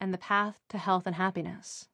and 0.00 0.12
the 0.12 0.18
path 0.18 0.58
to 0.68 0.78
health 0.78 1.06
and 1.06 1.16
happiness. 1.16 1.88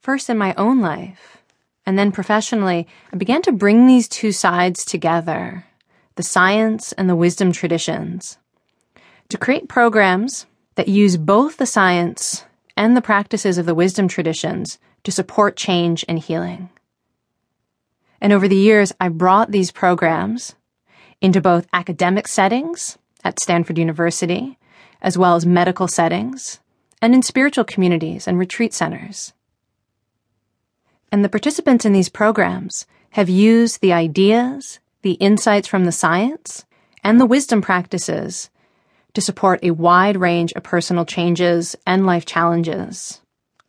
First, 0.00 0.30
in 0.30 0.38
my 0.38 0.54
own 0.54 0.80
life, 0.80 1.42
and 1.84 1.98
then 1.98 2.12
professionally, 2.12 2.86
I 3.12 3.16
began 3.16 3.42
to 3.42 3.52
bring 3.52 3.86
these 3.86 4.08
two 4.08 4.32
sides 4.32 4.84
together 4.84 5.66
the 6.16 6.22
science 6.22 6.92
and 6.92 7.10
the 7.10 7.16
wisdom 7.16 7.52
traditions 7.52 8.38
to 9.28 9.36
create 9.38 9.68
programs 9.68 10.46
that 10.76 10.88
use 10.88 11.16
both 11.16 11.56
the 11.56 11.66
science 11.66 12.44
and 12.76 12.96
the 12.96 13.02
practices 13.02 13.58
of 13.58 13.66
the 13.66 13.74
wisdom 13.74 14.08
traditions 14.08 14.78
to 15.04 15.12
support 15.12 15.56
change 15.56 16.04
and 16.08 16.18
healing. 16.18 16.68
And 18.20 18.32
over 18.32 18.48
the 18.48 18.56
years, 18.56 18.92
I 19.00 19.08
brought 19.08 19.50
these 19.50 19.70
programs 19.70 20.54
into 21.20 21.40
both 21.40 21.66
academic 21.72 22.28
settings 22.28 22.98
at 23.24 23.40
Stanford 23.40 23.78
University, 23.78 24.58
as 25.02 25.16
well 25.18 25.36
as 25.36 25.46
medical 25.46 25.88
settings, 25.88 26.60
and 27.02 27.14
in 27.14 27.22
spiritual 27.22 27.64
communities 27.64 28.26
and 28.26 28.38
retreat 28.38 28.72
centers. 28.72 29.32
And 31.12 31.24
the 31.24 31.28
participants 31.28 31.84
in 31.84 31.92
these 31.92 32.08
programs 32.08 32.86
have 33.10 33.28
used 33.28 33.80
the 33.80 33.92
ideas, 33.92 34.80
the 35.02 35.12
insights 35.12 35.68
from 35.68 35.84
the 35.84 35.92
science, 35.92 36.64
and 37.04 37.20
the 37.20 37.26
wisdom 37.26 37.62
practices 37.62 38.50
to 39.14 39.20
support 39.20 39.60
a 39.62 39.70
wide 39.70 40.16
range 40.16 40.52
of 40.52 40.62
personal 40.62 41.04
changes 41.04 41.76
and 41.86 42.04
life 42.04 42.26
challenges, 42.26 43.20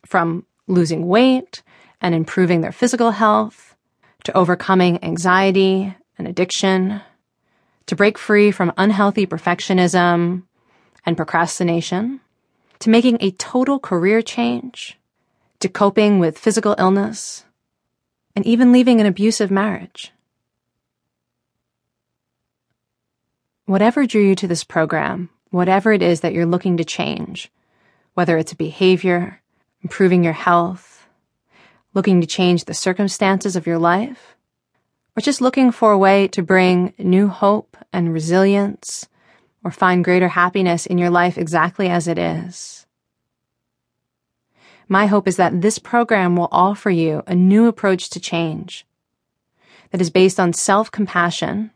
from 0.04 0.44
losing 0.66 1.06
weight 1.06 1.62
and 2.00 2.14
improving 2.14 2.60
their 2.60 2.72
physical 2.72 3.12
health, 3.12 3.76
to 4.24 4.36
overcoming 4.36 5.02
anxiety 5.02 5.94
and 6.18 6.28
addiction, 6.28 7.00
to 7.86 7.96
break 7.96 8.18
free 8.18 8.50
from 8.50 8.72
unhealthy 8.76 9.26
perfectionism 9.26 10.42
and 11.04 11.16
procrastination, 11.16 12.20
to 12.80 12.90
making 12.90 13.18
a 13.20 13.32
total 13.32 13.78
career 13.78 14.22
change, 14.22 14.98
to 15.60 15.68
coping 15.68 16.18
with 16.18 16.38
physical 16.38 16.74
illness, 16.78 17.44
and 18.36 18.46
even 18.46 18.72
leaving 18.72 19.00
an 19.00 19.06
abusive 19.06 19.50
marriage. 19.50 20.12
Whatever 23.66 24.06
drew 24.06 24.22
you 24.22 24.34
to 24.36 24.46
this 24.46 24.64
program, 24.64 25.28
whatever 25.50 25.92
it 25.92 26.02
is 26.02 26.20
that 26.20 26.32
you're 26.32 26.46
looking 26.46 26.76
to 26.76 26.84
change, 26.84 27.50
whether 28.14 28.38
it's 28.38 28.52
a 28.52 28.56
behavior, 28.56 29.42
improving 29.82 30.24
your 30.24 30.32
health, 30.32 31.06
looking 31.94 32.20
to 32.20 32.26
change 32.26 32.64
the 32.64 32.74
circumstances 32.74 33.56
of 33.56 33.66
your 33.66 33.78
life, 33.78 34.36
or 35.16 35.20
just 35.20 35.40
looking 35.40 35.72
for 35.72 35.92
a 35.92 35.98
way 35.98 36.28
to 36.28 36.42
bring 36.42 36.94
new 36.98 37.28
hope 37.28 37.76
and 37.92 38.12
resilience 38.12 39.08
or 39.64 39.70
find 39.70 40.04
greater 40.04 40.28
happiness 40.28 40.86
in 40.86 40.98
your 40.98 41.10
life 41.10 41.36
exactly 41.36 41.88
as 41.88 42.08
it 42.08 42.18
is. 42.18 42.86
My 44.88 45.06
hope 45.06 45.28
is 45.28 45.36
that 45.36 45.60
this 45.60 45.78
program 45.78 46.36
will 46.36 46.48
offer 46.50 46.90
you 46.90 47.22
a 47.26 47.34
new 47.34 47.66
approach 47.66 48.08
to 48.10 48.20
change 48.20 48.86
that 49.90 50.00
is 50.00 50.10
based 50.10 50.40
on 50.40 50.52
self 50.52 50.90
compassion, 50.90 51.70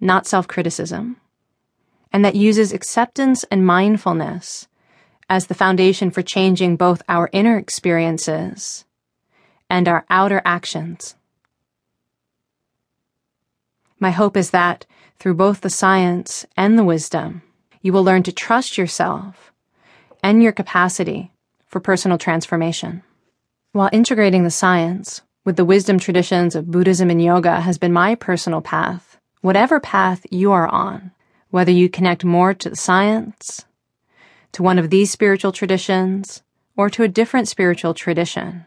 not 0.00 0.26
self 0.26 0.46
criticism, 0.46 1.16
and 2.12 2.24
that 2.24 2.36
uses 2.36 2.72
acceptance 2.72 3.44
and 3.44 3.64
mindfulness 3.66 4.68
as 5.28 5.46
the 5.46 5.54
foundation 5.54 6.10
for 6.10 6.22
changing 6.22 6.76
both 6.76 7.02
our 7.08 7.30
inner 7.32 7.56
experiences 7.56 8.84
and 9.70 9.86
our 9.86 10.04
outer 10.10 10.42
actions. 10.44 11.14
My 14.00 14.10
hope 14.10 14.36
is 14.36 14.50
that 14.50 14.86
through 15.18 15.34
both 15.34 15.60
the 15.60 15.68
science 15.68 16.46
and 16.56 16.78
the 16.78 16.84
wisdom, 16.84 17.42
you 17.82 17.92
will 17.92 18.02
learn 18.02 18.22
to 18.24 18.32
trust 18.32 18.78
yourself 18.78 19.52
and 20.22 20.42
your 20.42 20.52
capacity 20.52 21.30
for 21.66 21.80
personal 21.80 22.16
transformation. 22.16 23.02
While 23.72 23.90
integrating 23.92 24.42
the 24.42 24.50
science 24.50 25.20
with 25.44 25.56
the 25.56 25.66
wisdom 25.66 25.98
traditions 25.98 26.54
of 26.54 26.70
Buddhism 26.70 27.10
and 27.10 27.22
yoga 27.22 27.60
has 27.60 27.76
been 27.76 27.92
my 27.92 28.14
personal 28.14 28.62
path, 28.62 29.18
whatever 29.42 29.78
path 29.78 30.26
you 30.30 30.50
are 30.50 30.66
on, 30.66 31.12
whether 31.50 31.70
you 31.70 31.88
connect 31.88 32.24
more 32.24 32.54
to 32.54 32.70
the 32.70 32.76
science, 32.76 33.66
to 34.52 34.62
one 34.62 34.78
of 34.78 34.90
these 34.90 35.10
spiritual 35.10 35.52
traditions, 35.52 36.42
or 36.76 36.88
to 36.90 37.02
a 37.02 37.08
different 37.08 37.48
spiritual 37.48 37.92
tradition. 37.92 38.64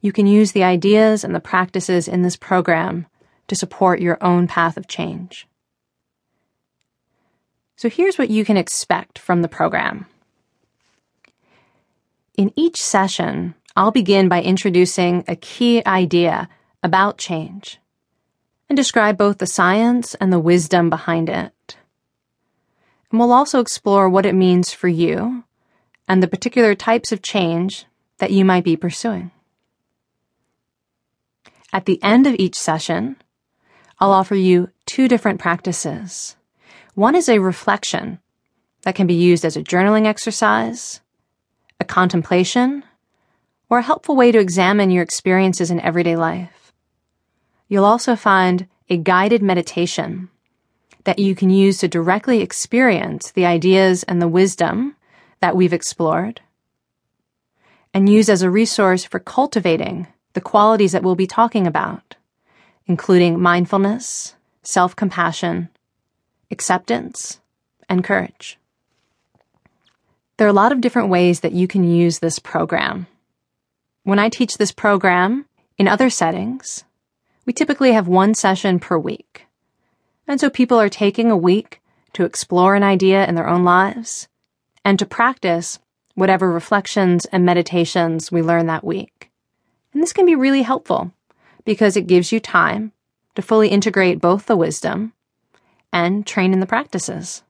You 0.00 0.12
can 0.12 0.26
use 0.26 0.52
the 0.52 0.64
ideas 0.64 1.22
and 1.22 1.34
the 1.34 1.40
practices 1.40 2.08
in 2.08 2.22
this 2.22 2.36
program 2.36 3.06
to 3.50 3.56
support 3.56 4.00
your 4.00 4.16
own 4.22 4.46
path 4.46 4.76
of 4.76 4.86
change. 4.86 5.48
So 7.74 7.88
here's 7.88 8.16
what 8.16 8.30
you 8.30 8.44
can 8.44 8.56
expect 8.56 9.18
from 9.18 9.42
the 9.42 9.48
program. 9.48 10.06
In 12.38 12.52
each 12.54 12.80
session, 12.80 13.54
I'll 13.74 13.90
begin 13.90 14.28
by 14.28 14.40
introducing 14.40 15.24
a 15.26 15.34
key 15.34 15.82
idea 15.84 16.48
about 16.84 17.18
change 17.18 17.80
and 18.68 18.76
describe 18.76 19.18
both 19.18 19.38
the 19.38 19.46
science 19.46 20.14
and 20.14 20.32
the 20.32 20.38
wisdom 20.38 20.88
behind 20.88 21.28
it. 21.28 21.76
And 23.10 23.18
we'll 23.18 23.32
also 23.32 23.58
explore 23.58 24.08
what 24.08 24.26
it 24.26 24.34
means 24.36 24.72
for 24.72 24.86
you 24.86 25.42
and 26.06 26.22
the 26.22 26.28
particular 26.28 26.76
types 26.76 27.10
of 27.10 27.20
change 27.20 27.84
that 28.18 28.30
you 28.30 28.44
might 28.44 28.62
be 28.62 28.76
pursuing. 28.76 29.32
At 31.72 31.86
the 31.86 32.00
end 32.00 32.28
of 32.28 32.36
each 32.38 32.56
session, 32.56 33.16
I'll 34.00 34.12
offer 34.12 34.34
you 34.34 34.70
two 34.86 35.08
different 35.08 35.40
practices. 35.40 36.36
One 36.94 37.14
is 37.14 37.28
a 37.28 37.38
reflection 37.38 38.18
that 38.82 38.94
can 38.94 39.06
be 39.06 39.14
used 39.14 39.44
as 39.44 39.56
a 39.56 39.62
journaling 39.62 40.06
exercise, 40.06 41.00
a 41.78 41.84
contemplation, 41.84 42.82
or 43.68 43.78
a 43.78 43.82
helpful 43.82 44.16
way 44.16 44.32
to 44.32 44.38
examine 44.38 44.90
your 44.90 45.02
experiences 45.02 45.70
in 45.70 45.80
everyday 45.80 46.16
life. 46.16 46.72
You'll 47.68 47.84
also 47.84 48.16
find 48.16 48.66
a 48.88 48.96
guided 48.96 49.42
meditation 49.42 50.30
that 51.04 51.18
you 51.18 51.34
can 51.34 51.50
use 51.50 51.78
to 51.78 51.88
directly 51.88 52.40
experience 52.40 53.30
the 53.30 53.46
ideas 53.46 54.02
and 54.04 54.20
the 54.20 54.28
wisdom 54.28 54.96
that 55.40 55.56
we've 55.56 55.72
explored 55.72 56.40
and 57.92 58.08
use 58.08 58.28
as 58.28 58.42
a 58.42 58.50
resource 58.50 59.04
for 59.04 59.18
cultivating 59.18 60.06
the 60.32 60.40
qualities 60.40 60.92
that 60.92 61.02
we'll 61.02 61.16
be 61.16 61.26
talking 61.26 61.66
about, 61.66 62.16
including 62.90 63.40
mindfulness, 63.40 64.34
self-compassion, 64.64 65.68
acceptance, 66.50 67.40
and 67.88 68.02
courage. 68.02 68.58
There 70.36 70.48
are 70.48 70.50
a 70.50 70.62
lot 70.64 70.72
of 70.72 70.80
different 70.80 71.08
ways 71.08 71.38
that 71.38 71.52
you 71.52 71.68
can 71.68 71.84
use 71.84 72.18
this 72.18 72.40
program. 72.40 73.06
When 74.02 74.18
I 74.18 74.28
teach 74.28 74.58
this 74.58 74.72
program 74.72 75.46
in 75.78 75.86
other 75.86 76.10
settings, 76.10 76.82
we 77.46 77.52
typically 77.52 77.92
have 77.92 78.08
one 78.08 78.34
session 78.34 78.80
per 78.80 78.98
week. 78.98 79.46
And 80.26 80.40
so 80.40 80.50
people 80.50 80.80
are 80.80 80.88
taking 80.88 81.30
a 81.30 81.36
week 81.36 81.80
to 82.14 82.24
explore 82.24 82.74
an 82.74 82.82
idea 82.82 83.24
in 83.24 83.36
their 83.36 83.48
own 83.48 83.62
lives 83.62 84.26
and 84.84 84.98
to 84.98 85.06
practice 85.06 85.78
whatever 86.16 86.50
reflections 86.50 87.24
and 87.26 87.44
meditations 87.44 88.32
we 88.32 88.42
learn 88.42 88.66
that 88.66 88.82
week. 88.82 89.30
And 89.94 90.02
this 90.02 90.12
can 90.12 90.26
be 90.26 90.34
really 90.34 90.62
helpful 90.62 91.12
because 91.64 91.96
it 91.96 92.06
gives 92.06 92.32
you 92.32 92.40
time 92.40 92.92
to 93.34 93.42
fully 93.42 93.68
integrate 93.68 94.20
both 94.20 94.46
the 94.46 94.56
wisdom 94.56 95.12
and 95.92 96.26
train 96.26 96.52
in 96.52 96.60
the 96.60 96.66
practices. 96.66 97.42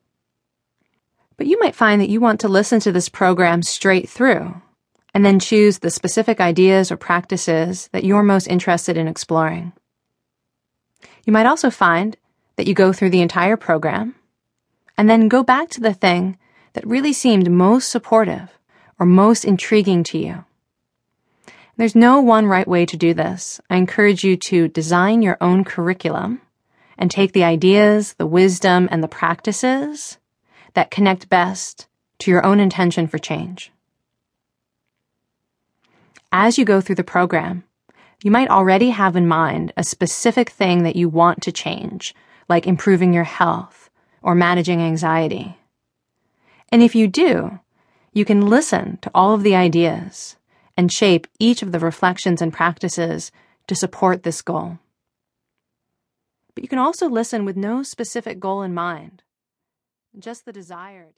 But 1.36 1.46
you 1.46 1.58
might 1.58 1.74
find 1.74 2.00
that 2.00 2.10
you 2.10 2.20
want 2.20 2.40
to 2.40 2.48
listen 2.48 2.80
to 2.80 2.92
this 2.92 3.08
program 3.08 3.62
straight 3.62 4.08
through 4.08 4.60
and 5.14 5.24
then 5.24 5.40
choose 5.40 5.78
the 5.78 5.90
specific 5.90 6.40
ideas 6.40 6.92
or 6.92 6.96
practices 6.96 7.88
that 7.92 8.04
you're 8.04 8.22
most 8.22 8.46
interested 8.46 8.96
in 8.96 9.08
exploring. 9.08 9.72
You 11.24 11.32
might 11.32 11.46
also 11.46 11.70
find 11.70 12.16
that 12.56 12.66
you 12.66 12.74
go 12.74 12.92
through 12.92 13.10
the 13.10 13.22
entire 13.22 13.56
program 13.56 14.14
and 14.96 15.08
then 15.08 15.28
go 15.28 15.42
back 15.42 15.70
to 15.70 15.80
the 15.80 15.94
thing 15.94 16.38
that 16.74 16.86
really 16.86 17.12
seemed 17.12 17.50
most 17.50 17.88
supportive 17.88 18.58
or 18.98 19.06
most 19.06 19.44
intriguing 19.44 20.04
to 20.04 20.18
you. 20.18 20.44
There's 21.80 21.96
no 21.96 22.20
one 22.20 22.44
right 22.44 22.68
way 22.68 22.84
to 22.84 22.96
do 22.98 23.14
this. 23.14 23.58
I 23.70 23.76
encourage 23.76 24.22
you 24.22 24.36
to 24.36 24.68
design 24.68 25.22
your 25.22 25.38
own 25.40 25.64
curriculum 25.64 26.42
and 26.98 27.10
take 27.10 27.32
the 27.32 27.44
ideas, 27.44 28.12
the 28.18 28.26
wisdom, 28.26 28.86
and 28.90 29.02
the 29.02 29.08
practices 29.08 30.18
that 30.74 30.90
connect 30.90 31.30
best 31.30 31.86
to 32.18 32.30
your 32.30 32.44
own 32.44 32.60
intention 32.60 33.06
for 33.06 33.16
change. 33.16 33.72
As 36.30 36.58
you 36.58 36.66
go 36.66 36.82
through 36.82 36.96
the 36.96 37.02
program, 37.02 37.64
you 38.22 38.30
might 38.30 38.50
already 38.50 38.90
have 38.90 39.16
in 39.16 39.26
mind 39.26 39.72
a 39.74 39.82
specific 39.82 40.50
thing 40.50 40.82
that 40.82 40.96
you 40.96 41.08
want 41.08 41.40
to 41.44 41.50
change 41.50 42.14
like 42.46 42.66
improving 42.66 43.14
your 43.14 43.24
health 43.24 43.88
or 44.20 44.34
managing 44.34 44.82
anxiety. 44.82 45.56
And 46.70 46.82
if 46.82 46.94
you 46.94 47.08
do, 47.08 47.58
you 48.12 48.26
can 48.26 48.48
listen 48.48 48.98
to 49.00 49.10
all 49.14 49.32
of 49.32 49.42
the 49.42 49.56
ideas 49.56 50.36
and 50.80 50.90
shape 50.90 51.26
each 51.38 51.60
of 51.60 51.72
the 51.72 51.78
reflections 51.78 52.40
and 52.40 52.54
practices 52.54 53.30
to 53.66 53.74
support 53.74 54.22
this 54.22 54.40
goal. 54.40 54.78
But 56.54 56.64
you 56.64 56.68
can 56.68 56.78
also 56.78 57.06
listen 57.06 57.44
with 57.44 57.54
no 57.54 57.82
specific 57.82 58.40
goal 58.40 58.62
in 58.62 58.72
mind, 58.72 59.22
just 60.18 60.46
the 60.46 60.54
desire. 60.54 61.08